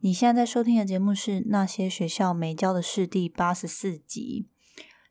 [0.00, 4.46] 你现在在收听的节目是《那些学校没教的事》第八十四集。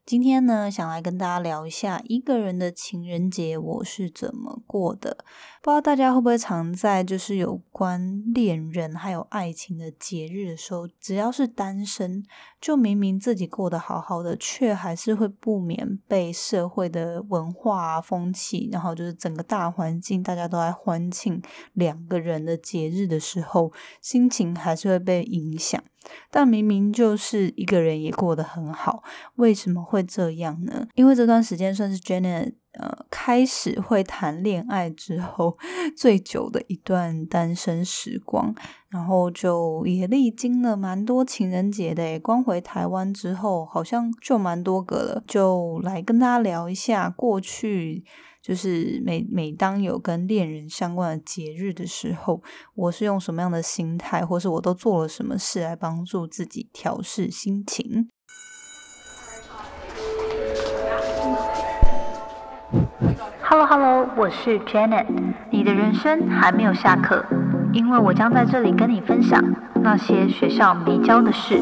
[0.08, 5.18] 今天呢，想来跟大家聊一下一个人的情人节我是怎么过的。
[5.62, 12.24] 不知道大家会不会常在就是有关恋人还有爱情的节日的时候，只要是单身，
[12.62, 21.42] 就明明自己过得好好的，却还是会不免被社会的文化啊、风气，然后就是整个大环境，大家都在欢庆
[21.74, 25.84] 两个人的节日的时候，心情还是会被影响。
[26.32, 29.04] 但明明就是一个人也过得很好，
[29.36, 30.88] 为什么会这样呢？
[30.96, 35.58] 因为这段时间算是 Janet 呃开始会谈恋爱之后
[35.98, 38.54] 最久的一段单身时光，
[38.90, 42.20] 然后就也历经了蛮多情人节的。
[42.20, 48.04] 光回台湾之后，好像就蛮多个了，就来跟大家聊一下过去。
[48.48, 52.42] 就是每每当有跟恋人相关的节日的时候，
[52.76, 58.10] 我是用什么样的心态，或是我都做了什么事来帮助自己调试心情
[63.42, 65.08] ？Hello Hello，我是 Janet，
[65.52, 67.26] 你的人生还没有下课，
[67.74, 69.44] 因为我将在这里跟你分享
[69.84, 71.62] 那些学校没教的事。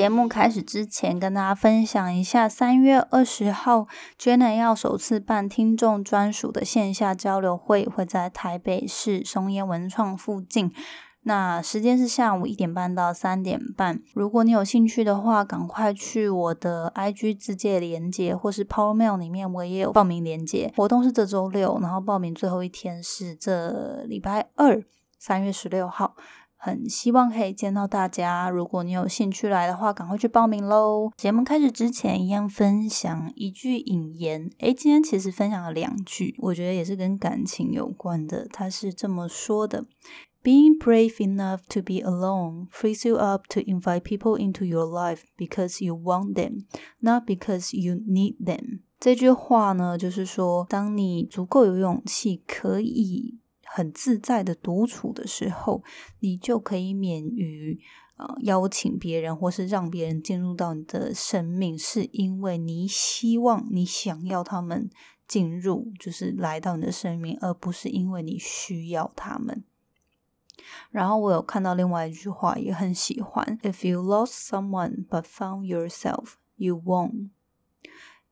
[0.00, 3.86] 节目开始之前，跟大家分享一下，三月二十号
[4.18, 10.72] ，Jenna 要首次办听众专属的线下交流会，会在台北市松烟文创附近。
[11.24, 14.00] 那时间是下午一点半到三点半。
[14.14, 20.72] 如果你有兴趣的话，赶快去我的 IG 自介连接，或是 Power Mail 里面，我也有报名连接。
[20.78, 24.82] 活动是这周六，然后报名最后一天是这礼拜二，
[25.18, 26.16] 三月十六号。
[26.62, 31.10] 很希望可以见到大家，如果你有兴趣来的话，赶快去报名喽！
[31.16, 34.50] 节目开始之前，一样分享一句引言。
[34.58, 38.46] 诶，今天其实分享了两句，我觉得也是跟感情有关的。
[38.52, 39.86] 他是这么说的
[40.44, 45.82] ：“Being brave enough to be alone frees you up to invite people into your life because
[45.82, 46.66] you want them,
[46.98, 53.38] not because you need them。”这句话呢，就是说，当你足够有勇气，可以。
[53.72, 55.84] 很自在的独处的时候，
[56.18, 57.78] 你就可以免于
[58.16, 64.90] 呃邀请别人，或是让别人进入到你的生命，是因为你希望、你想要他们
[65.28, 69.62] 进入，就是来到你的生命，而不是因为你需要他们。
[70.90, 77.30] 然后我有看到另外一句话，也很喜欢：If you lost someone but found yourself, you won't.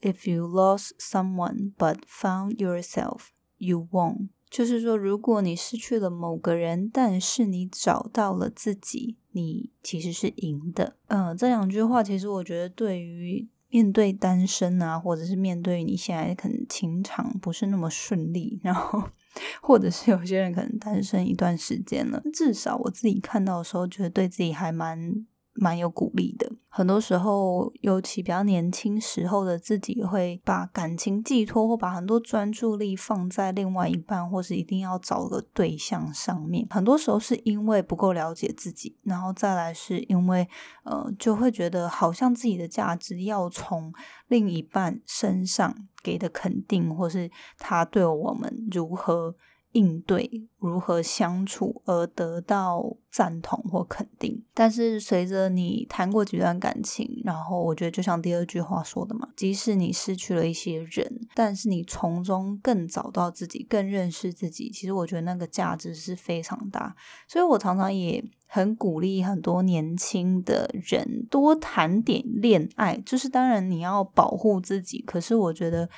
[0.01, 4.31] If you lost someone but found yourself, you won't.
[4.51, 10.97] 就是说，如果你失去了某个人，但是你找到了自己，你其实是赢的。
[11.09, 19.03] 嗯，这两句话其实我觉得，对于面对单身啊，或者是面对你现在可能情场不是那么顺利，然后
[19.61, 25.27] 或者是有些人可能单身一段时间了，至少我自己看到的时候，觉得对自己还蛮。
[25.61, 26.51] 蛮有鼓励的。
[26.69, 36.67] 很多时候，尤其比较年轻时候的自己，会把感情寄托或把很多专注力放在另外一半，或是一定要找个对象上面。
[36.71, 40.49] 很多时候是因为不够了解自己，然后再来是因为
[40.85, 43.93] 呃，就会觉得好像自己的价值要从
[44.29, 49.35] 另一半身上给的肯定，或是他对我们如何。
[49.79, 66.97] 应对如何相处而得到赞同或肯定，但是随着你谈过几段感情，然后我觉得就像第二句话说的嘛，即使你失去了一些人，但是你从中更找到自己，更认识自己，其实我觉得那个价值是非常大。
[67.29, 75.89] 所以我常常也很鼓励很多年轻的人多谈点恋爱，就是当然你要保护自己，可是我觉得。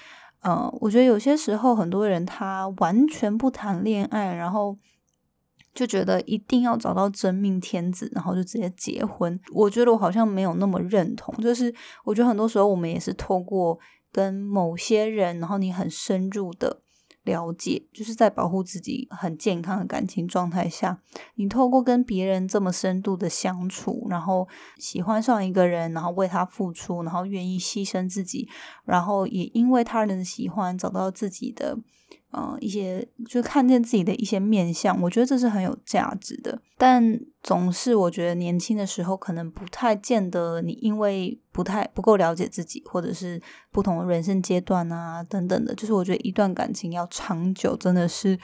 [0.43, 4.77] 嗯，我觉得有些时候很多人他完全不谈恋爱，然后
[5.75, 9.39] 就觉得一定要找到真命天子，然后就直接结婚。
[9.53, 11.75] 我觉得我好像没有那么认同，就是
[12.05, 13.79] 我觉得很多时候我们也是透过
[14.11, 16.81] 跟某些人，然后你很深入的。
[17.25, 21.01] 了解，就是在保护自己很健康的感情状态下，
[21.35, 28.49] 你透过跟别人这么深度的相处，然后喜欢上一个人，然后为他付出，然后愿意牺牲自己，
[28.85, 31.79] 然后也因为他人的喜欢找到自己的。
[32.31, 36.61] 呃，一些就看见自己的一些面相，我觉得这是很有价值的。
[36.79, 43.41] 但总是我觉得年轻的时候，可能不太见得你因为不太不够了解自己，或者是
[43.73, 48.39] 不同的人生阶段啊等等的，就是我觉得一段感情要长久，真的是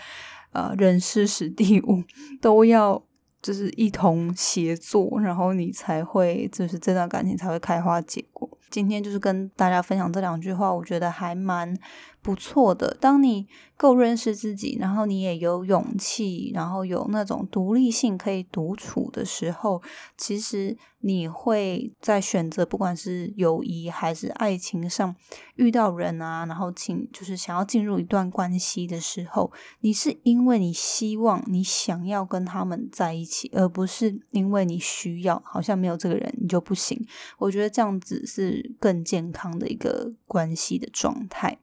[0.53, 2.03] 呃人事史地物
[2.41, 3.01] 都要
[3.41, 8.56] 就是一同协作，然后你才会就是这段感情才会开花结果。
[8.71, 11.77] 今天就是跟大家分享这两句话，我觉得还蛮。
[12.23, 13.47] 不错的，当你
[13.77, 19.81] 够认识自己，然后你也有勇气，然后有那种独立性可以独处的时候，
[20.17, 25.15] 其实你会在选择不管是友谊还是爱情上
[25.55, 29.53] 遇到人啊，然后请就是想要进入一段关系的时候，
[29.83, 37.01] 你是因为你希望你想要跟他们在一起，而不是因为你需要，好像没有这个人你就不行。
[37.39, 41.59] 我觉得这样子是更健康的一个关系的状态。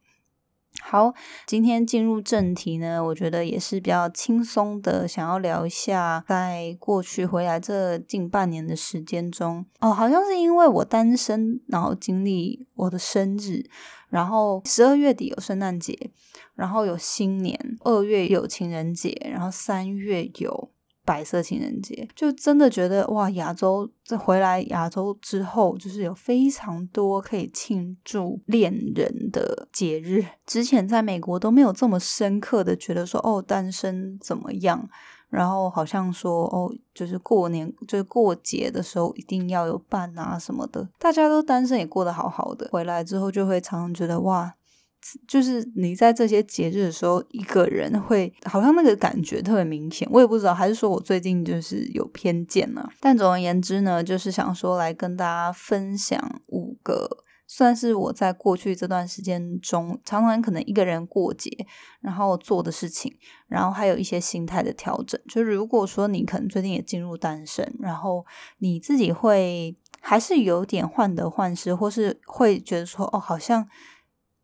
[0.82, 1.14] 好，
[1.46, 13.64] 今天进入正题呢，我觉得也是比较轻松的，想要聊一下，在过去回来这近半年的时间中，哦，好像是因为我单身，然后经历我的生日，
[14.10, 16.12] 然后十二月底有圣诞节，
[16.56, 20.73] 然后有新年，二月有情人节，然后三月有。
[21.06, 30.26] 白色情人节，就真的觉得哇，亚洲这回来亚洲之后，就是有非常多可以庆祝恋人的节日。
[30.46, 34.90] 之前在美国都没有这么深刻的觉得说，哦，单身怎么样？
[35.30, 40.88] 然后好像说，哦，就是过年，就是过节的时候一定要有伴啊什么的。
[41.00, 44.54] 大家都单身也过得好好的，回来之后就会常常觉得哇。
[45.28, 50.08] 就是你在这些节日的时候，一个人会好像那个感觉特别明显。
[50.12, 52.88] 我也不知道，还是说我最近就是有偏见呢？
[53.00, 61.50] 但总而言之呢，就是想说来跟大家分享五个，算是我在过去这段时间中，常常可能一个人过节，
[62.00, 63.14] 然后做的事情，
[63.48, 65.20] 然后还有一些心态的调整。
[65.28, 68.26] 就是如果说你可能最近也进入单身，然后
[68.60, 73.68] 你自己会还是有点患得患失，或是会觉得说，哦，好像。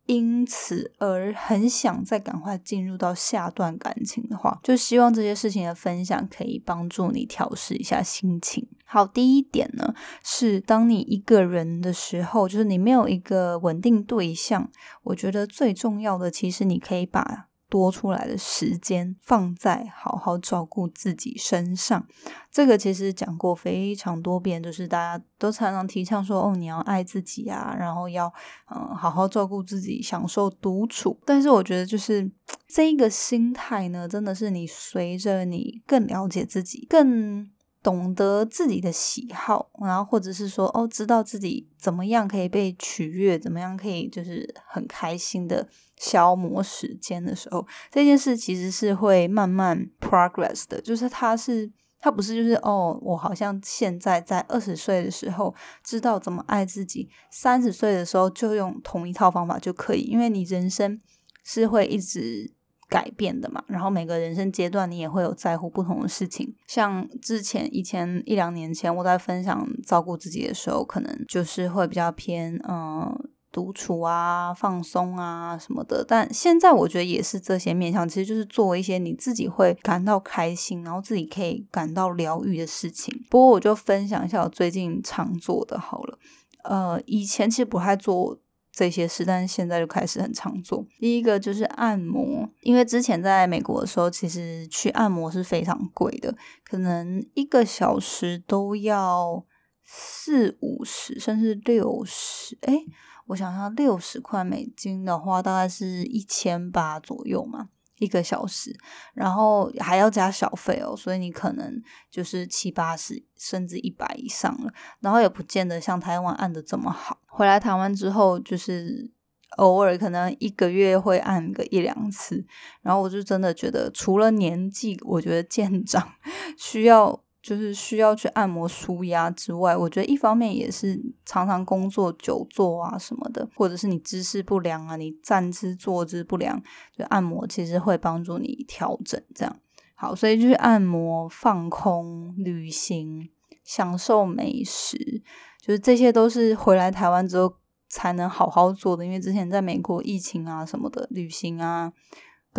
[0.10, 8.68] 因此而很想再赶快进入到下段感情的话，就希望这些事情的分享可以帮助你调试一下心情。
[8.86, 14.72] 好，第一点呢是，当你一个人的时候，就是你没有一个稳定对象，
[15.04, 17.49] 我觉得最重要的，其实你可以把。
[17.70, 22.06] 多出来的时间放在好好照顾自己身上，
[22.52, 28.34] 这个其实讲过非常多遍，就是大家都常常提倡说，哦，你要爱自己啊，然后要
[28.76, 31.20] 嗯好好照顾自己，享受独处。
[31.26, 32.30] 但是我觉得，就是
[32.68, 37.50] 这一个心态呢，真的是你随着你更了解自己，更。
[37.82, 45.66] 懂得自己的喜好，然后或者是说哦，知道自己怎么样可以被取悦，怎么样可以就是很开心的
[45.96, 50.82] 消磨时间的时候，这件事其实是会慢慢 progress 的。
[50.82, 61.00] 就是它是它不是就是哦，我好像现在在二十岁的时候知道怎么爱自己，三十岁的时候就用同一套方法就可以，因为你人生
[61.44, 62.59] 是会一直。
[62.90, 66.56] 改变的嘛，然后每个人生阶段你也会有在乎不同的事情。
[66.66, 76.04] 像之前以前一两年前我在分享照顾自己的时候，可能就是会比较偏嗯独处啊、放松啊什么的。
[76.08, 83.14] 但现在我觉得也是这些面向，其实就是做一些你自己会感到开心，然后自己可以感到疗愈的事情。
[83.30, 86.18] 不过我就分享一下我最近常做的好了。
[86.64, 88.40] 呃，以前其实不太做。
[88.72, 90.86] 这些事，但是现在就开始很常做。
[91.00, 99.46] 第一个就是按摩，因为之前在美国的时候，其实去按摩是非常贵的，可能一个小时都要
[99.84, 102.58] 四五十，甚至六十。
[102.62, 102.82] 哎，
[103.28, 107.70] 我想想，六十块美金的话，大概是一千八左右嘛。
[108.00, 108.76] 一个小时，
[109.14, 117.20] 然后还要加小费哦，所以你可能就是七八十甚至一百以上了，然后也不见得像台湾按的这么好。
[117.28, 119.12] 回来台湾之后，就是
[119.58, 122.46] 偶尔可能一个月会按个一两次，
[122.82, 126.14] 然后我就真的觉得，除了年纪，我觉得渐长
[126.58, 127.24] 需要。
[127.42, 136.62] 就是需要去按摩舒压之外，我觉得一方面也是常常工作久坐啊什么的，或者是你姿势不良啊，你站姿坐姿不良，
[136.96, 139.22] 就按摩其实会帮助你调整。
[139.34, 139.56] 这样
[139.96, 143.30] 好，所以就是按摩、放空、旅行、
[143.64, 145.22] 享受美食，
[145.62, 147.54] 就是这些都是回来台湾之后
[147.88, 149.06] 才能好好做的。
[149.06, 151.94] 因为之前在美国疫情啊什么的，旅行啊。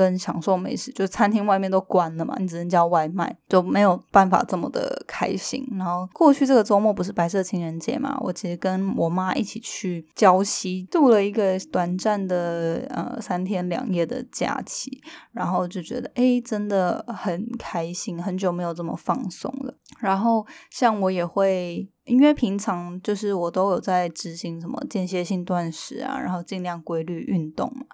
[0.00, 5.66] 跟享受美食，就餐厅外面都关了嘛，你只能叫外卖，就没有办法这么的开心。
[5.72, 15.02] 然后过去这个周末不是白色情人节嘛，我其实跟我妈一起去礁溪度了一个短暂的呃三天两夜的假期，
[15.32, 19.74] 然后就觉得哎真的很开心，很久没有这么放松了。
[19.98, 27.84] 然后像我也会，因为平常就是我都有在执行什么间歇性断食啊，然后尽量规律运动嘛。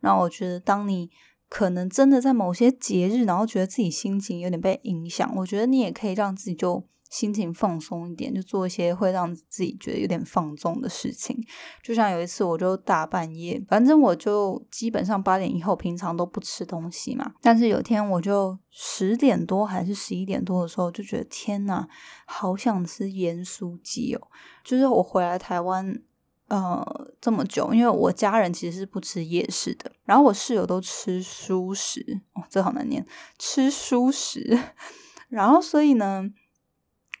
[0.00, 1.10] 然后我觉得当你
[1.48, 5.32] 可能真的在某些节日，然后觉得自己心情有点被影响。
[5.36, 11.36] 我觉得你也可以让自己就心情放松一点，就做一些会让自己觉得有点放纵的事情。
[11.82, 17.32] 就像有一次，我就大半夜，反正我就基本上八点以后，平常都不吃东西嘛。
[17.40, 21.86] 但是有天我就十点多还是十一点多的时候，就觉得天呐，
[22.26, 24.20] 好想吃盐酥鸡哦！
[24.64, 26.02] 就是我回来台湾
[26.48, 33.06] 呃这么久，因为我家人其实是不吃夜市的，然后我室友都吃蔬食哦，这好难念，
[33.38, 34.58] 吃蔬食。
[35.28, 36.30] 然后所以呢。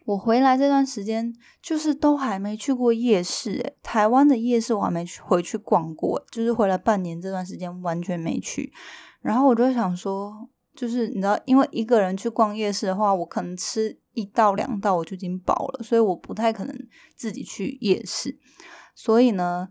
[0.06, 8.72] 我回来这段时间，就是都还没去过夜市，诶台湾的夜市我还没去回去逛过，就是回来半年这段时间完全没去。
[9.20, 18.38] 然后我就想说，就是你知道，因为一个人去逛夜市的话，我可能吃一到两道我就已经饱了，所以我不太可能自己去夜市。
[18.96, 19.68] 所以呢，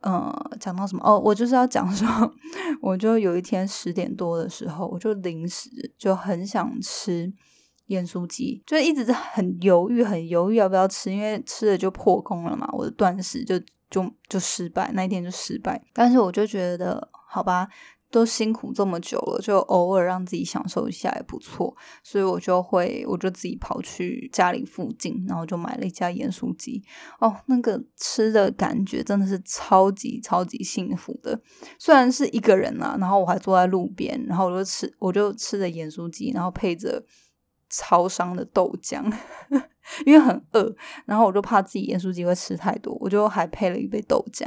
[0.00, 1.02] 呃，讲到什么？
[1.04, 2.08] 哦，我就是要讲说，
[2.80, 5.68] 我就有一天十点多的时候，我就临时
[5.98, 7.30] 就很想吃。
[7.88, 12.68] 盐酥鸡就一直很犹豫，很犹豫要不要吃，因为吃了就破功了嘛。
[12.74, 13.58] 我的断食就
[13.88, 15.82] 就就失败，那一天就失败。
[15.94, 17.66] 但是我就觉得，好吧，
[18.10, 21.74] 都辛苦这么久了，就偶尔让自己享受一下也不错。
[22.02, 26.82] 所以我就会，我就自己跑去家里附近，然后就买了一家盐酥鸡。
[27.20, 31.40] 哦，那个吃的感觉真的是超级超级幸福的。
[31.78, 37.04] 虽然是一个人啊，然后我还坐在路边，然后我就吃，我就吃着盐酥鸡，然后配着。
[37.70, 39.04] 超商的豆浆，
[40.06, 40.74] 因为很饿，
[41.04, 44.46] 然后我就怕自己盐酥鸡会吃太多，我就还配了一杯豆浆，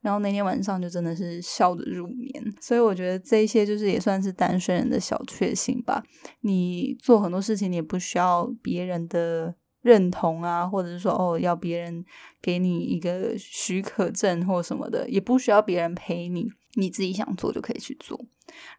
[0.00, 2.30] 然后那天晚上就真的是笑着入眠。
[2.60, 6.02] 所以我觉得这些就是也算是单身人的小确幸吧。
[6.40, 12.04] 你做很多事情，你也不需要别人的认同啊，或者是说哦要别人
[12.42, 18.18] 给你一个许可证或什么的，也不需要别人陪你，你自己想做就可以去做。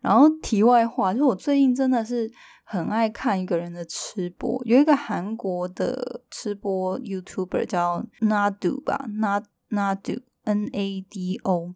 [0.02, 2.32] 然后题外话，就我最近真的是。
[2.72, 11.74] 很爱看一个人的吃播，有一个韩国的吃播 YouTuber 叫 Nadu 吧，Nad Nadu N A D O。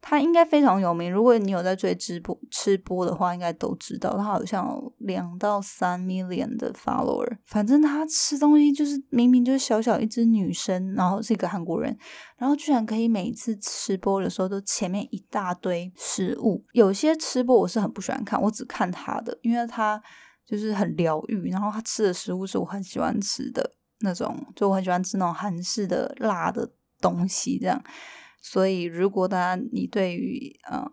[0.00, 7.36] 他应该非常有名，如果你有在追直播吃播的话，应该都知道他好像有两到三 million 的 follower。
[7.44, 11.94] 反正他吃东西就是明明就是小小一只女生，然后是一个韩国人，
[12.38, 16.62] 然后居然可以每次吃播的时候都前面一大堆食物。
[16.72, 20.00] 有些吃播我是很不喜欢看，我只看他的，因为他
[20.46, 27.82] 就是很疗愈，然后他吃的食物是我很喜欢吃的那种，就我很喜欢吃那种韩式的辣的东西这样。
[28.40, 30.86] 所以，如果大家你对于呃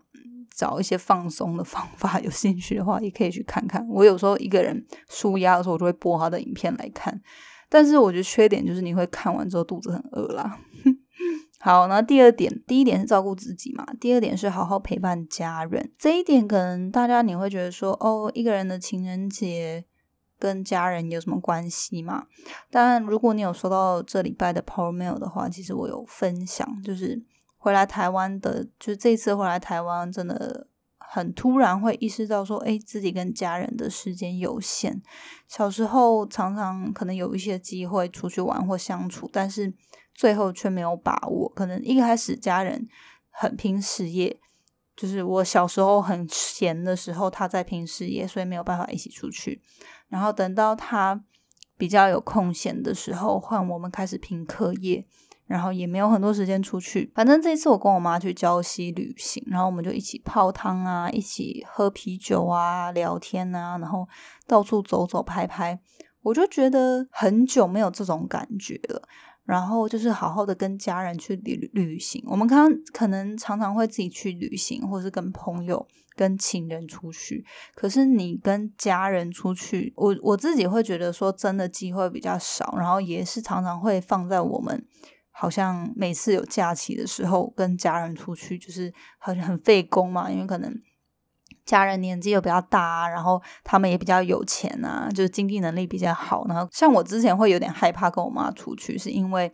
[0.54, 3.86] 找一些放松的方法有兴趣的话，也可以去看看。
[3.88, 7.20] 我有时候一个人舒压的时候，我就会播他的影片来看。
[7.68, 10.58] 但是我觉得缺点就是你会看完之后肚子很饿啦。
[11.60, 15.92] 好，那第二点，第一点是照顾自己嘛，第二点是好好陪伴家人。
[15.98, 19.84] 这一点可能大家你会觉得说，哦，一个人的情人节
[20.38, 22.26] 跟家人有什么关系嘛？
[22.70, 27.22] 但如果你有收到这礼拜的 Power Mail 的话，其实我有分享，就是。
[27.58, 35.02] 回来台湾的，就这次回来台湾，真的很突然，会意识到说，哎，自己跟家人的时间有限。
[35.48, 39.74] 小时候常常可能有一些机会出去玩或相处，但是
[40.14, 41.48] 最后却没有把握。
[41.56, 42.86] 可能一开始家人
[43.30, 44.38] 很拼事业，
[44.94, 49.60] 就是我小时候很闲的时候，他在拼事业，所以没有办法一起出去。
[50.08, 51.24] 然后等到他
[51.76, 55.04] 比较有空闲的时候，换我们开始拼课业。
[55.46, 64.08] 然后也没有很多时间出去，反正这一次我跟我妈去礁溪旅行，然后我们就一起泡汤啊，一起喝啤酒啊，聊天啊，然后
[64.48, 65.78] 到处走走拍拍，
[66.22, 69.00] 我就觉得很久没有这种感觉了。
[69.44, 77.44] 然后就是好好的跟家人去旅旅行，我们刚刚可能常常会自己去旅行，或是跟朋友、跟情人出去。
[77.74, 84.84] 可是你跟家人出去，我我自己会觉得说真的机会比较少，然后也是常常会放在我们。
[85.38, 90.74] 好像每次有假期的时候，跟家人出去就是很很费工嘛，因为可能
[91.66, 96.46] 家人年纪又比较大，然后他们也比较有钱啊，就是经济能力比较好。
[96.48, 99.52] 然后像我之前会有点害怕跟我妈出去，是因为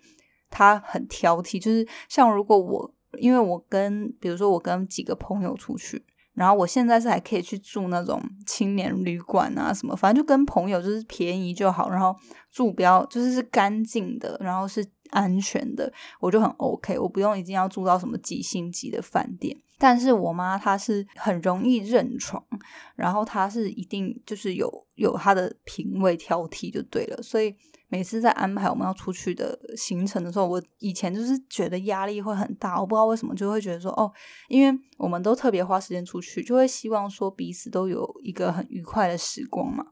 [0.50, 1.60] 她很挑剔。
[1.60, 6.04] 就是像如果我，因为我跟比如说我跟几个朋友出去，
[6.34, 12.14] 然后我现在是还可以去住那种青年旅馆啊什么，反正就跟朋友就是便宜就好，然后
[12.50, 14.86] 住比较就是是干净的，然后是。
[15.12, 15.90] 安全的，
[16.20, 19.56] 我就很 OK，我不用一定要住到什么几星级的饭店。
[19.78, 22.40] 但是我妈她是很容易认床，
[22.94, 27.20] 然后她是一定就是有有她的品味挑剔就对了。
[27.20, 27.52] 所以
[27.88, 34.10] 每次在安排我们要出去的行程的时候，我以前就是觉得压力会很大，我不知道为什么就会觉得说哦，
[34.48, 39.84] 因为我们都特别花时间出去，就会希望说彼此都有一个很愉快的时光嘛。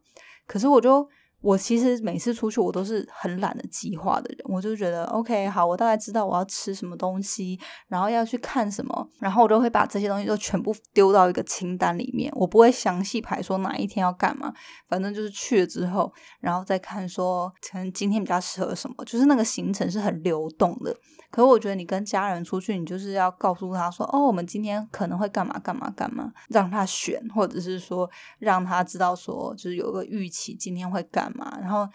[0.46, 1.08] 可是我就
[1.40, 4.38] 我其实每次出去，我都是很懒得计划的人。
[4.44, 12.30] 我就觉得，OK，好，我大概知道我要吃什么东西，然后要去看什么，然后我都会把这些东西都全部丢到一个清单里面。
[12.36, 14.52] 我不会详细排说哪一天要干嘛，
[14.88, 20.94] 反正就是去了之后，然后再看说，可能今天比较适合什么，就是那个行程是很流动的。
[21.30, 31.88] 可是我觉得你跟家人出去，你就是要告诉他说，哦，我们今天可能会干嘛干嘛干嘛，让他选，或者是说让他知道说，就是有个预期今天会干嘛，然后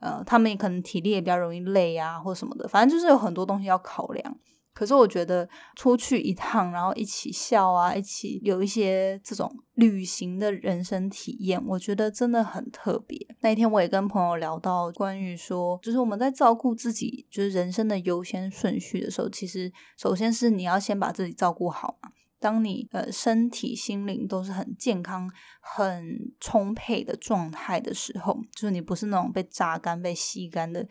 [0.00, 4.36] 呃，他们也可能体力也比较容易累啊，或什么的，反正就是有很多东西要考量。
[4.80, 5.46] 可是我觉得
[5.76, 13.18] 出去一趟，然后一起笑啊，一起有一些这种旅行的人生体验，我觉得真的很特别。
[13.40, 22.08] 那一天我也跟朋友聊到关于说，就是我们在照顾自己，就是人生的优先顺序的时候，其实首先是你要先把自己照顾好嘛。
[22.38, 30.88] 当你呃身体心灵都是很健康、很充沛的状态的时候，就是你不是那种被榨干、被吸干的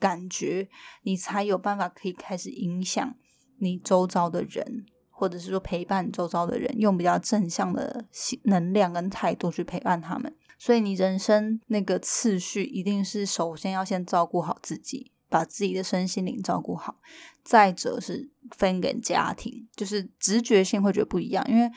[0.00, 0.68] 感觉，
[1.04, 3.14] 你才有办法可以开始影响。
[3.58, 8.06] 你周遭的人，或者是说陪伴周遭的人，用比较正向的
[8.44, 10.34] 能量跟态度去陪伴他们。
[10.58, 16.96] 所以你人生那个次序，一定是首先要先照顾好自己，把自己的身心灵照顾好。
[17.44, 21.70] 再者是分给家庭，就是直觉性会觉得不一样，因为。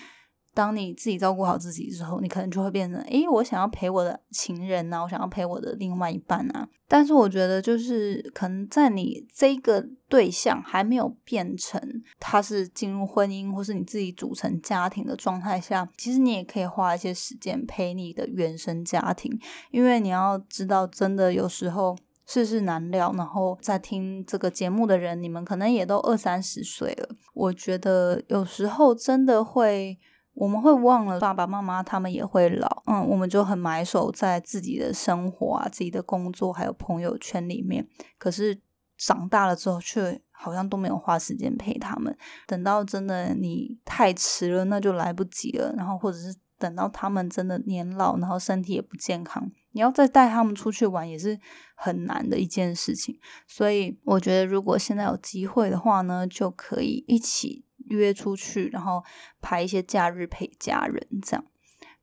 [0.53, 6.67] 当你自己照顾好自己之后，你可能就会变成，诶，我想要陪我的情人呐，我想要陪我的另外一半啊。
[6.89, 11.81] 但是我觉得，就是可能在你这个对象还没有变成
[12.19, 19.31] 他是进入婚姻，或是你自己组成家庭的状态下，其实你也可以花一些时间陪你的原生家庭，
[19.71, 23.13] 因为你要知道，真的有时候世事难料。
[23.15, 29.97] 然后在听这个节目的人，你们可能也都二三十岁了，我觉得有时候真的会。
[30.33, 37.87] 我们会忘了爸爸妈妈，他们也会老，嗯，我们就很埋首在自己的生活啊、自己的工作还有朋友圈里面。
[38.17, 38.59] 可是
[38.97, 42.17] 长大了之后，却好像都没有花时间陪他们。
[42.47, 45.73] 等到真的你太迟了，那就来不及了。
[45.75, 51.37] 然后或者是等到他们真的年老，然后身体也不健康，你要再带他们出去玩，也是
[51.75, 53.19] 很难的一件事情。
[53.45, 57.65] 所以我觉得，如果现在有机会的话呢，就可以一起。
[57.91, 59.03] 约出去，然后
[59.41, 61.45] 排一些假日陪家人，这样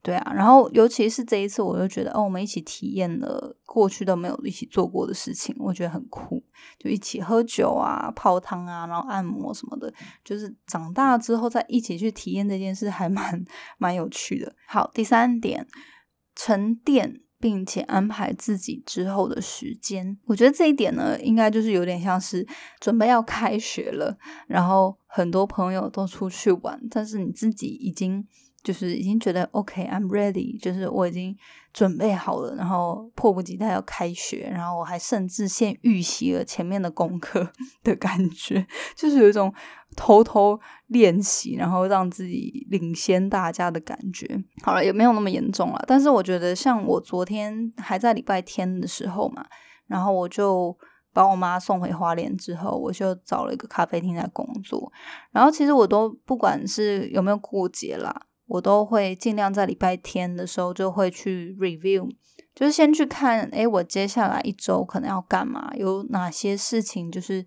[0.03, 0.33] 对啊。
[0.33, 6.43] 然后尤其是这一次，我就觉得哦，我们一起体验了过去都没有一起做过的事情，我觉得很酷。
[6.79, 9.93] 就一起喝酒啊、泡汤啊，然后按摩什么的，
[10.25, 13.45] 就是长大之后再一起去体验这件事，还蛮
[13.79, 14.55] 蛮有趣的。
[14.67, 15.67] 好，第三点，
[16.37, 17.21] 沉淀。
[17.41, 22.47] 并且安排自己之后的时间，我觉得这一点呢，应该就是有点像是
[22.81, 28.27] 准备要开学了，然后很多朋友都出去玩，但是你自己已经。
[28.69, 31.35] 就是已经觉得 OK，I'm ready，就是我已经
[31.73, 37.51] 准备好了，然后迫不及待要开学，然后我还甚至先预习了前面的功课
[37.83, 39.51] 的感觉，就是有一种
[39.97, 44.29] 偷偷练习，然后让自己领先大家的感觉。
[44.63, 49.47] 好了，也没有那么严重了，但是我觉得像我昨天还在礼拜天的时候嘛，
[49.87, 50.77] 然后我就
[51.15, 54.93] 把我妈送回花莲之后，我就找了一个咖啡厅在工作，
[55.33, 58.27] 然后其实我都不管是有没有过节啦。
[58.49, 62.11] 我都会尽量在礼拜天的时候就会去 review，
[62.55, 67.45] 就是先去看，诶，我接下来一周可能要干嘛，有哪些事情就是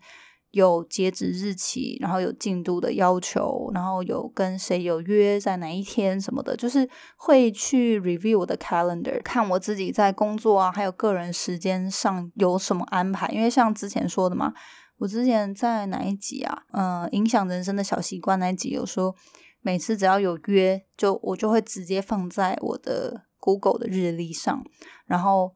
[0.51, 6.87] 有截止日期，然后有进度的要求，然后有跟谁有约在哪一天什么的，就是
[7.17, 13.27] 会去 review 我的 calendar，看我自己在工作啊，还有个人时间上有什么安排。
[13.29, 14.53] 因为像之前说的嘛，
[14.99, 19.15] 我之前在哪一集啊，嗯，影响人生的小习惯那一集有说。
[19.61, 24.65] 每次只要有约，就我就会直接放在我的 Google 的日历上，
[25.05, 25.55] 然后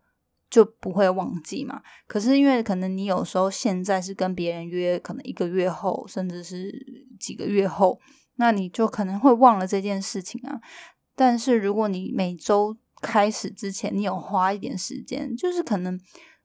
[0.50, 1.82] 就不会忘记嘛。
[2.08, 6.72] 可是因为可能你有时候现在是跟别人约，可能一个月后，甚至是
[7.20, 8.00] 几个月后，
[8.36, 10.62] 那你就可能会忘了这件事情啊。
[11.16, 16.00] 但是如果你每周开始之前，你有花一点时间，就是可能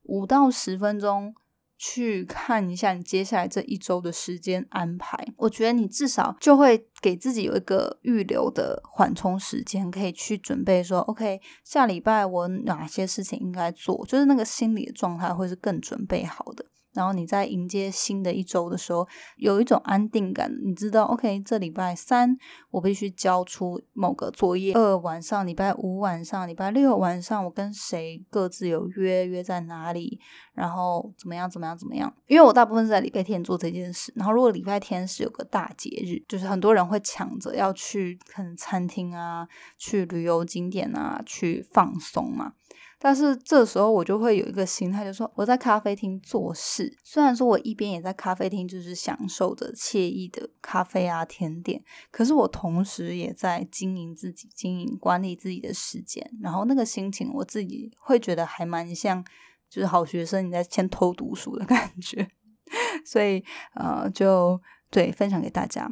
[0.05, 1.35] 五到十分钟。
[1.83, 16.67] 去看一下你接下来这一周的时间安排，我觉得你至少就会给自己有一个预留的缓冲时间，可以去准备说，OK，下礼拜我哪些事情应该做，就是那个心理的状态会是更准备好的。
[16.93, 20.51] 然后你在迎接新的一周的时候，有一种安定感。
[20.65, 22.37] 你知道，OK，这礼拜三
[22.71, 24.75] 我必须交出某个作业。
[24.75, 30.21] 二晚上，礼拜五晚上，礼拜六晚上，我跟谁各自有约，约在哪里，
[30.53, 32.13] 然后怎么样，怎么样，怎么样？
[32.27, 34.13] 因为我大部分是在礼拜天做这件事。
[34.17, 39.47] 然后如果礼拜天是有个大节日，就是很多人会抢着要去可能餐厅啊，
[39.79, 42.55] 去旅游景点啊，去放松嘛。
[43.03, 59.25] 但是这时候我就会有一个心态，就说我在咖啡厅做事，虽然说我一边也在咖啡厅，就是享受着惬意的咖啡啊甜点，可是我同时也在经营自己、经营管理自己的时间，然后那个心情我自己会觉得还蛮像，
[59.71, 62.29] 就是好学生你在先偷读书的感觉，
[63.07, 63.43] 所以
[63.75, 64.61] 呃，就
[64.91, 65.89] 对分享给大家。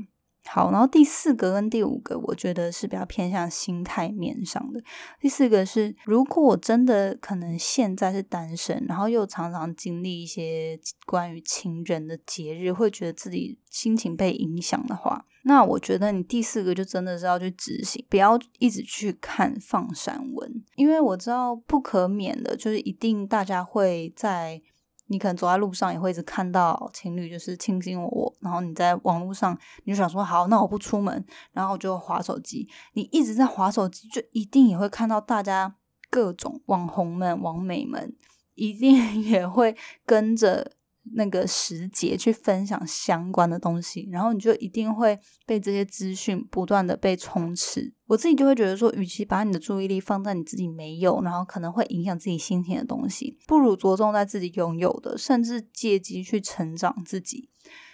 [0.51, 4.83] 好，然后第四个跟第五个，我觉得是比较偏向心态面上的。
[5.21, 24.63] 第四个是，如果我真的可能现在是单身，然后又常常经历一些关于情人的节日，会觉得自己心情被影响的话，那我觉得你第四个就真的是要去执行，不要一直去看放闪文，因为我知道不可免的，就是一定大家会在。
[25.09, 32.69] 你可能走在路上也会一直看到情侣就是卿卿我我，然后你在网络上你就想说好，那我不出门，然后我就划手机。
[32.93, 35.75] 你一直在划手机，就一定也会看到大家
[36.09, 38.15] 各种网红们、网美们，
[38.55, 40.73] 一定 也会跟着。
[41.15, 47.93] 那个时节去分享相关的东西，然后你就一定会被这些资讯不断的被充斥。
[48.07, 57.49] 我自己就会觉得说，与其把你的注意力放在你自己没有，然后可能会影响自己心情的东西，不如着重在自己拥有的，甚至借机去成长自己。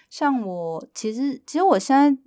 [0.08, 2.22] 像我，其实其实我现在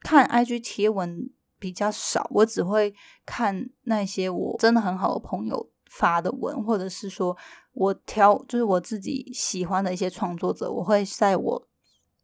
[0.00, 2.94] 看 IG 贴文比较少，我只会
[3.24, 7.36] 看那些我真的很好的朋友发的文，或者是说。
[7.76, 11.68] 我挑就是我自己喜欢的一些创作者，我会在我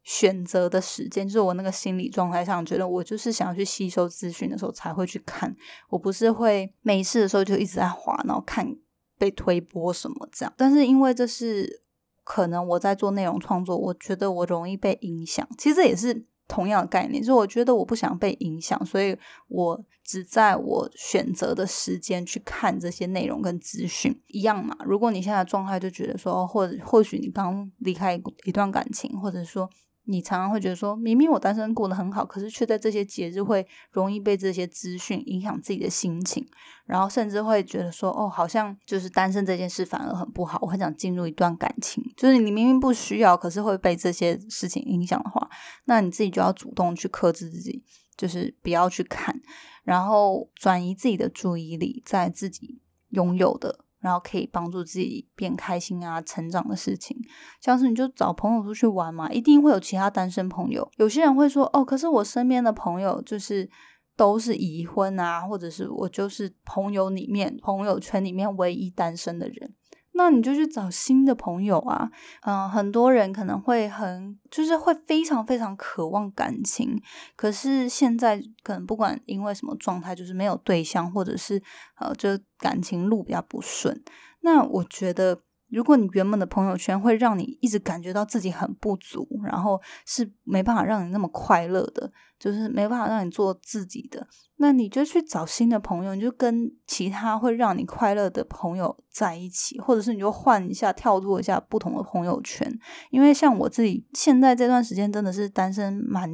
[0.03, 5.55] 选择的时间，就是我那个心理状态上，觉得我就是想要去吸收资讯的时候才会去看。
[5.89, 8.75] 我不是会没事的时候就一直在滑，然后看
[9.17, 10.53] 被推播什么这样。
[10.57, 11.83] 但是因为这是
[12.23, 15.47] 可能我在做内容创作，我觉得我容易被影响。
[15.57, 16.25] 其实也是。
[16.47, 24.75] 同样的概念，就是我觉得我不想被影响，所以我只在我选择的时间去看这些内容跟资讯一样嘛。
[24.85, 29.69] 如果你现在状态就觉得说，或者或许你刚离开一段感情，或者说。
[30.05, 36.45] 你常常会觉得说，明明我单身过得很好，可是却在这些节日会容易被这些资讯影响自己的心情，
[36.85, 42.03] 然后甚至会觉得说，哦，好像就是单身这件事反而很不好，我很想进入一段感情。
[42.17, 45.49] 就是你明明不需要，可是会被这些事情影响的话，
[45.85, 47.83] 那你自己就要主动去克制自己，
[48.17, 49.41] 就是不要去看，
[49.83, 53.85] 然后转移自己的注意力在自己拥有的。
[54.03, 57.17] 然后可以帮助自己变开心啊、成长的事情，
[57.61, 60.87] 像是你就找朋友出去玩嘛，一定会有其他单身朋友。
[60.97, 63.69] 有些人会说：“哦，可是我身边的朋友就是
[64.17, 69.73] 都是已婚啊，或者是我就是朋友里面朋友圈里面唯一单身的人。”
[70.13, 72.09] 那你就去找新的朋友啊，
[72.41, 77.01] 嗯，很多人可能会很，就是会非常非常渴望感情，
[77.35, 81.61] 可是现在可能不管因为什么状态，就是没有对象，或者是
[81.99, 84.03] 呃，就感情路比较不顺。
[84.41, 85.41] 那我觉得。
[85.73, 102.71] 如果你原本的朋友圈会让你一直感觉到自己很不足，然后是没办法让你那么快乐的，就是没办法让你做自己的，那你就去找新的朋友，你就跟其他会让你快乐的朋友在一起，或者是你就换一下，跳脱一下不同的朋友圈。
[103.09, 106.29] 因为像我自己现在这段时间真的是单身蛮，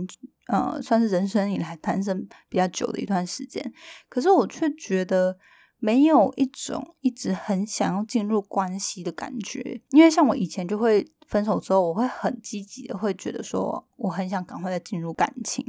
[0.47, 3.71] 呃，算是人生以来单身比较久的一段时间，
[4.09, 5.37] 可是我却觉得。
[5.79, 15.63] 没有一种一直很想要进入关系的感觉，因为像我以前就会分手之后，我会很积极的，会觉得说我很想赶快再进入感情。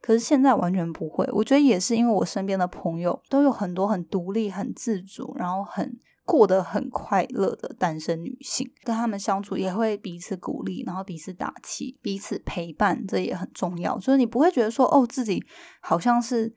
[0.00, 13.98] 可是现在完全不会，我觉得也是因为我身边的朋友都有很多很独立、很自主，然后很过得很快乐的单身女性，跟他们相处也会彼此鼓励，然后彼此打气，彼此陪伴，这也很重要。
[13.98, 15.42] 就是你不会觉得说哦，自己
[15.80, 16.54] 好像是。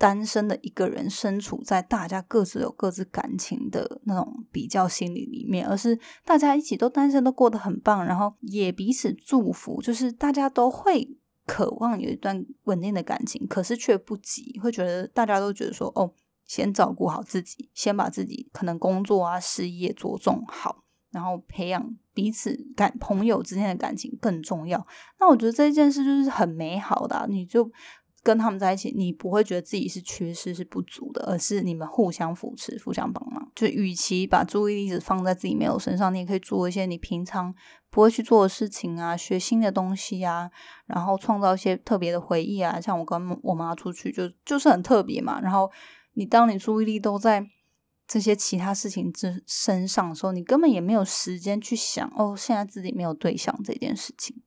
[0.00, 16.10] 单身的一个人身处在大家各自有各自感情的那种比较心理里面，而是大家一起都单身都过得很棒，然后也彼此祝福，就是大家都会渴望有一段稳定的感情，可是却不急，会觉得大家都觉得说哦，
[16.46, 24.86] 先照顾好自己，先把自己可能工作啊事业着重好，然后培养彼此感朋友之间的感情更重要。
[25.18, 27.70] 那我觉得这件事就是很美好的，你就。
[28.22, 33.50] 跟他们在一起，你不会觉得自己是缺失、是不足的，而是你们互相扶持、互相帮忙。
[33.54, 37.54] 就与其把注意力只放在自己没有身上，你也可以做一些你平常
[37.90, 40.50] 不会去做的事情啊，学新的东西啊，
[40.86, 42.80] 然后创造一些特别的回忆啊。
[42.80, 45.40] 像我跟我妈出去，就就是很特别嘛。
[45.40, 45.70] 然后
[46.14, 47.46] 你当你注意力都在
[48.06, 54.42] 这些其他事情之身上的时候，你根本也没有时间去想哦，现在自己没有对象这件事情。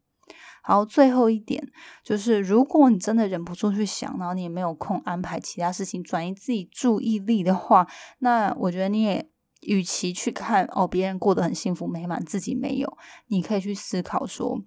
[0.66, 1.62] 好，最后一点
[2.04, 7.86] 就是，如果你真的忍不住去想，然后你也没有空安排其他事情转移自己注意力的话，
[8.20, 9.30] 那我觉得你也
[9.62, 12.98] 与其去看哦别人过得很幸福美满，自己没有，
[13.28, 14.62] 你可以去思考说，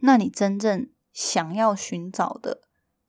[0.00, 2.60] 那你真正想要寻找的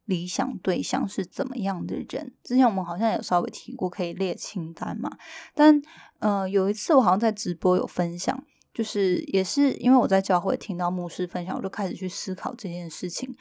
[0.06, 2.34] 理想对象是怎么样的人？
[2.44, 5.18] 之前我们好像有稍微提过，可以列清单嘛。
[5.54, 5.80] 但
[6.18, 8.44] 呃，有一次我好像在直播有分享，
[8.78, 13.36] 就是也是因为我在教会听到牧师分享，我就开始去思考这件事情。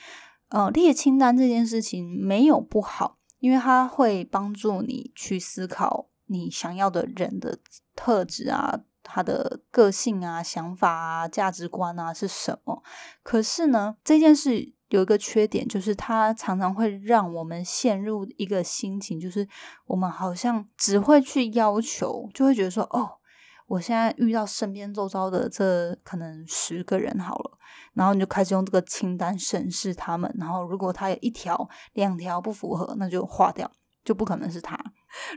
[0.49, 6.09] 呃，列清单这件事情没有不好，因为它会帮助你去思考。
[6.25, 7.59] 你想要的人的
[7.95, 12.83] 特质啊，他的个性啊、想法啊、价值观啊是什么？
[13.23, 19.47] 可是呢，这件事有一个缺点，就是它常常会让我们陷入一个心情，就是
[19.87, 23.19] 我们好像只会去要求，就会觉得说，哦，
[23.67, 27.59] 我现在遇到身边周遭的这可能十个人好了，
[27.95, 33.71] 然后你就开始用这个清单审视他们，然后如果他有一条、两条不符合，那就划掉。
[34.05, 34.79] 就不可能是他。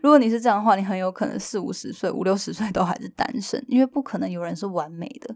[0.03, 5.35] 如果你是这样的话，你很有可能四五十岁、五六十岁都还是单身，因为不可能有人是完美的。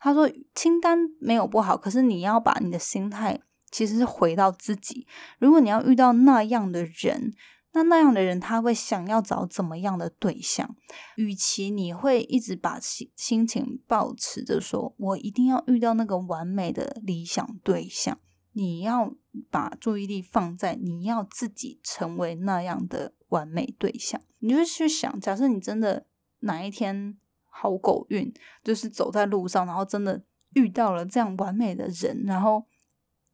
[0.00, 5.06] 他说清单没有不好，可是你要把你的心态其实是回到自己。
[5.38, 7.32] 如果你要遇到那样的人，
[7.74, 10.74] 那那样的人他会想要找怎么样的对象？
[11.16, 18.18] 与其你会一直把心心情保持着说，我一定要遇到那个完美的理想对象。
[18.52, 19.12] 你要
[19.50, 26.06] 把注意力放在你要自己成为那样的完美对象，你就去想，假设你真的
[26.38, 27.18] 哪一天
[27.50, 28.32] 好狗运，
[28.62, 32.64] 就是走在路上，然后真的遇到了这样完美的人，然后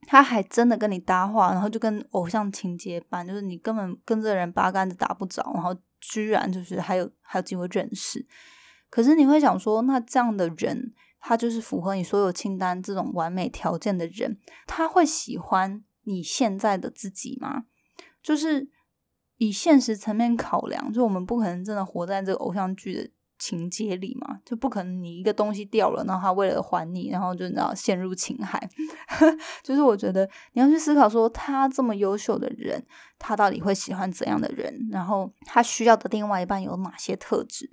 [0.07, 8.25] 他还真的跟你搭话，然后就跟偶像情节般，就是你根本跟这个人八竿子打不着，然后居然就是还有还有机会认识，
[8.89, 10.93] 可是你会想说，那这样的人。
[11.23, 17.65] 他就是符合你所有清单这种完美条件的人，他会喜欢你现在的自己吗？
[18.23, 18.67] 就是
[19.37, 23.11] 以现实层面考量，就我们不可能真的活在这个偶像剧的
[23.41, 28.69] 情节里嘛，就不可能你一个东西掉了，然后他为了还你，然后就你知道陷入情海。
[29.63, 32.85] 就是我觉得你要去思考说，他这么优秀的人，
[33.17, 34.87] 他到底会喜欢怎样的人？
[34.91, 37.67] 然后他需要的另外一半有哪些特质？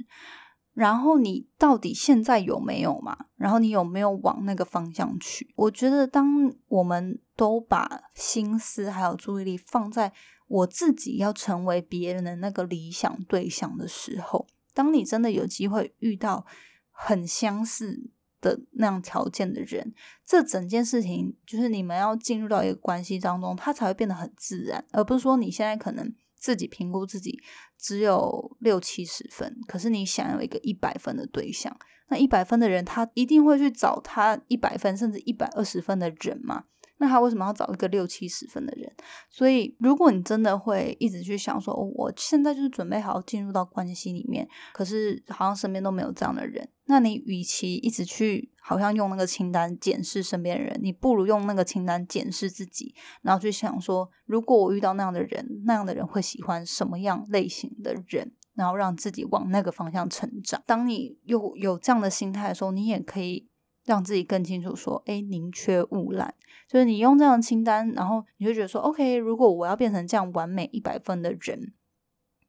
[0.72, 3.26] 然后你到底现在有没有嘛？
[3.36, 5.52] 然后你有没有往那个方向去？
[5.56, 10.12] 我觉得，当我们都把心思还有注意力放在
[10.46, 14.46] 我自己要成为别人的那个理想对象的时候，
[14.78, 16.46] 当你真的有机会遇到
[16.92, 18.10] 很相似
[18.40, 19.92] 的那样条件的人，
[20.24, 26.14] 这整件事情就是你们要进入到一个关系当中，它才会变得很自然，而不是说你现在可能。
[26.40, 27.42] 自己评估自己
[27.76, 31.76] 只有六七十分，可是你想要一个一百分的对象，
[32.10, 36.66] 那一百分的人他一定会去找他一百分甚至一百二十分的人嘛？
[36.98, 38.92] 那他为什么要找一个六七十分的人？
[39.30, 60.60] 所以，如果你真的会一直去想说，我现在就是准备好进入到关系里面，可是好像身边都没有这样的人，那你与其一直去好像用那个清单检视身边的人，你不如用那个清单检视自己，然后去想说，如果我遇到那样的人，那样的人会喜欢什么样类型的人，然后让自己往那个方向成长。
[60.66, 63.48] 当你有有这样的心态的时候，你也可以。
[63.88, 66.30] 让自己更清楚说，哎，宁缺毋滥，
[66.68, 71.72] 就是你用这样的清单，然后你就觉得说，OK，如果我要变成这样完美一百分的人，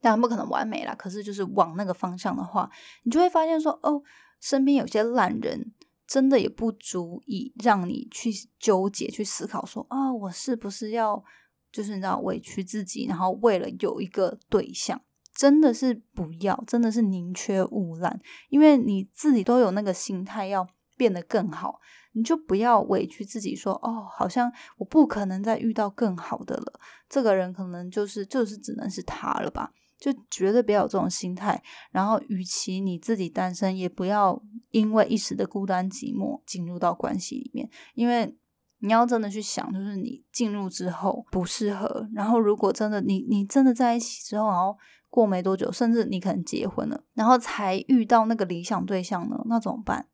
[0.02, 2.69] 当然不可能完美啦，可是就是往那个方向的话，
[3.04, 4.04] 你就会发现说，哦，
[4.41, 5.71] 身边有些烂人，
[6.06, 11.23] 真的也不足以让你去纠结、去思考说，啊，我是不是要
[11.71, 15.02] 就是你知道委屈自己，然后为了有一个对象，
[15.34, 20.67] 真的是不要，真的是宁缺毋滥，因为你自己都有那个心态要。
[20.99, 21.79] 变得更好，
[22.12, 26.79] 你就不要委屈自己说哦，好像我不可能再遇到更好的了。
[27.07, 29.71] 这个人可能就是就是只能是他了吧？
[29.97, 31.63] 就绝对不要有这种心态。
[31.91, 37.69] 然后，与其你自己单身，也不要因为一时的孤单寂寞进入到关系里面。
[37.95, 38.38] 因为
[38.79, 42.09] 你要真的去想，就是你进入之后不适合。
[42.13, 44.77] 然后，如果真的你你真的在一起之后，然后
[45.09, 50.07] 过没多久，甚至你可能结婚了，然后才遇到那个理想对象呢，那怎么办？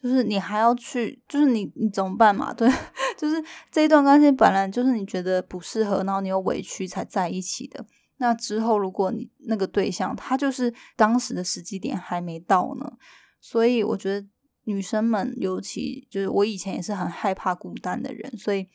[0.00, 2.52] 就是你还要去，就是你你怎么办嘛？
[2.54, 2.70] 对，
[3.16, 7.84] 就是这一段关系本来就是你觉得不适合，然后你又委屈才在一起的。
[8.18, 12.92] 那之后如果你那个对象他就是当时的时机点还没到呢，
[13.40, 14.26] 所以我觉得
[14.64, 18.68] 女生们尤其就是我以前也是很害怕孤单的人，所以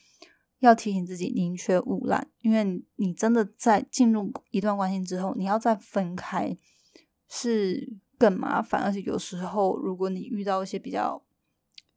[0.60, 6.58] 要提醒自己宁缺毋滥，因为你真的在进入一段关系之后，你要再分开
[7.30, 8.00] 是。
[8.22, 11.20] 更麻烦，而且有时候，如果你遇到一些比较，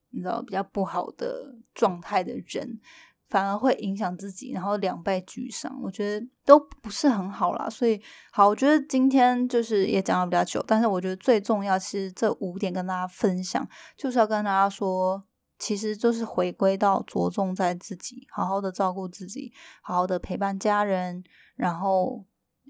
[0.09, 2.81] 你知道比较不好的状态的人，
[3.29, 7.69] 反而会影响自己，然后两败俱伤，我觉得都不是很好啦。
[7.69, 8.01] 所以，
[8.33, 15.23] 好，我觉得今天就是也讲了比较久，但是我觉得最重要，其实这五点跟大家分享，就是要跟大家说，
[15.59, 21.23] 其实就是回归到着重在自己，好好的照顾自己，好好的陪伴家人，
[21.55, 22.25] 然后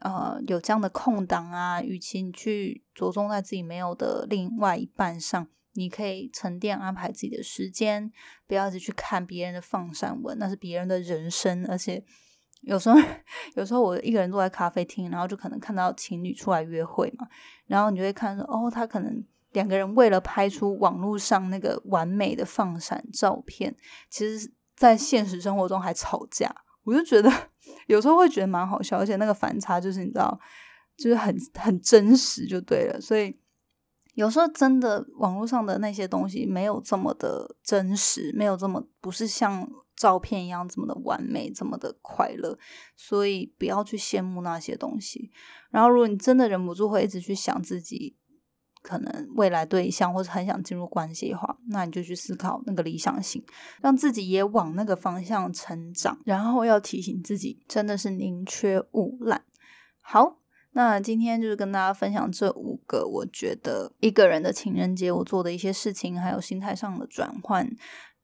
[0.05, 5.49] 呃有这样的空档啊，与其你去着重在自己没有的另外一半上。
[5.77, 8.12] 你可以沉淀安排自己的时间，
[8.47, 11.67] 不要一直去看别人的放闪文，那是别人的人生。
[11.69, 12.01] 而且
[12.61, 12.97] 有时候，
[13.57, 17.27] 有时候我一个人坐在咖啡厅，然后就可能看到情侣出来约会嘛，
[17.67, 23.75] 然后你就会看说，哦，他可能两个人为了拍出网络上那个完美的放闪照片，
[24.09, 26.55] 其实在现实生活中还吵架。
[26.85, 27.29] 我就觉得
[27.87, 30.38] 有时候会觉得蛮好笑，而且那个反差就是你知道，
[30.96, 33.37] 就是很很真实就对了，所以。
[34.14, 42.56] 有时候真的网络上的那些东西没有这么的真实，没有这么不是像照片一样这么的完美，这么的快乐，
[42.94, 45.32] 所以不要去羡慕那些东西。
[45.70, 48.16] 然后，如果你真的忍不住会一直去想自己
[48.85, 53.42] 可能未来对象，或者很想进入关系的话，那你就去思考那个理想性，
[53.81, 56.18] 让自己也往那个方向成长。
[56.25, 59.42] 然后要提醒自己，真的是宁缺毋滥。
[60.01, 60.38] 好。
[60.77, 67.64] 那今天就是跟大家分享这五个，我觉得一个人的情人节我做的一些事情，还有心态上的转换。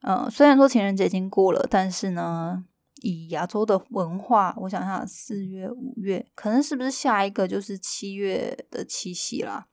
[0.03, 2.65] 呃，虽然说情人节已经过了，但是呢，
[3.03, 9.69] 以亚洲的文化，我想想，四月、五月，可能是不是下一个就是七月的七夕啦？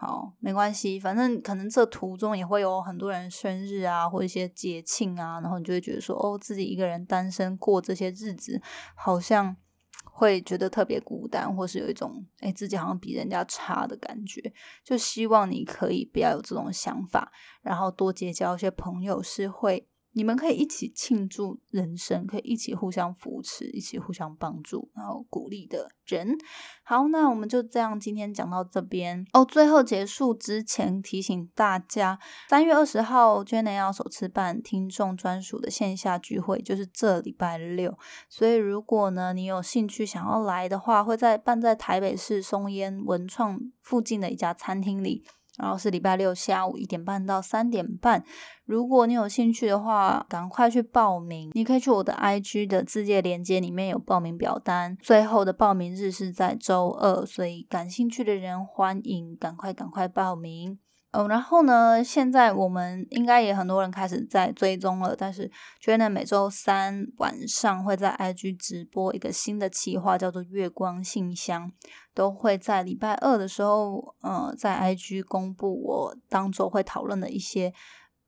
[0.00, 8.60] 好，没关系，反正可能这途中也会有很多人生日啊，或一些节庆啊，然后你就会觉得说，哦，自己一个人单身过这些日子，
[8.94, 9.56] 好像。
[10.12, 14.52] 会觉得特别孤单，或是有一种哎自己好像比人家差的感觉，
[14.84, 17.32] 就希望你可以不要有这种想法，
[17.62, 19.88] 然后多结交一些朋友，是会。
[20.12, 26.36] 你们可以一起庆祝人生，可以一起互相扶持，一起互相帮助，然后鼓励的人。
[26.82, 29.44] 好，那我们就这样，今天讲到这边哦。
[29.44, 32.18] 最后结束之前，提醒大家，
[32.48, 37.96] 三月二十号 j e n n 要首次办听众专属的线下聚会，就是这礼拜六。
[38.28, 45.24] 所以如果呢你有兴趣想要来的话，会在办在台北市松烟文创附近的一家餐厅里。
[45.60, 48.24] 然后是礼拜六下午一点半到三点半，
[48.64, 51.50] 如果你有兴趣的话，赶快去报名。
[51.52, 60.78] 你可以去我的 IG 的字界连接里面有报名表单，最后的报名日是在周二，所以感兴趣的人欢迎赶快赶快报名。
[61.12, 62.04] 哦，然后呢？
[62.04, 65.50] 现在我们应该也很多人开始在追踪了，但是
[65.82, 71.72] Jenna 每周三晚上会在 IG 直播一个新的企划，叫做月光信箱，
[72.14, 77.72] 都会在礼拜二的时候，呃，在 IG 公布我当周会讨论的一些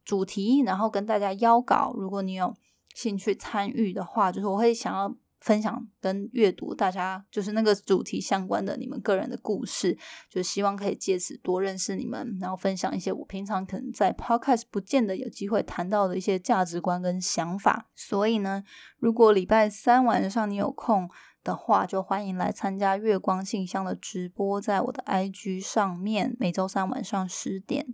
[0.05, 1.92] 主题，然后跟大家邀稿。
[1.97, 2.53] 如果你有
[2.97, 5.14] 兴趣参与的话，就是我会想要。
[5.42, 9.98] 分享跟阅读，大家就是那个主题相关的，你们个人的故事，
[10.31, 17.90] 就希望可以借此多认识你们，然后分享一些我平常可能在 podcast 不见得有机会谈到的一些价值观跟想法。
[17.94, 18.62] 所以呢，
[18.98, 21.11] 如果礼拜三晚上你有空
[21.42, 27.85] 的话，就欢迎来参加月光信箱的直播，在我的 IG 上面，每周三晚上十点。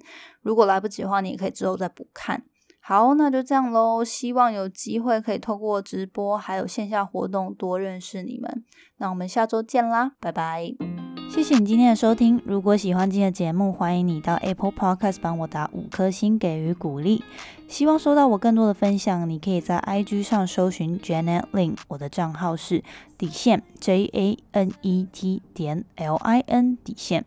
[0.42, 2.44] 如果来不及的话，你也可以之后再补看。
[2.88, 4.02] 好，那就这样喽。
[4.02, 8.64] 希望有机会可以透过直播还有线下活动多认识你们。
[8.96, 10.74] 那我们下周见啦，拜拜！
[11.28, 12.40] 谢谢你今天的收听。
[12.46, 17.22] 如果喜欢今天的节目，欢迎你到 Apple Podcast 帮我打五颗星给予鼓励。
[17.68, 22.82] 希望收到我更多的分享，你可以在 IG 上搜寻 Janet Lin，我的账号是
[23.18, 27.26] 底线 J A N E T 点 L I N 底线。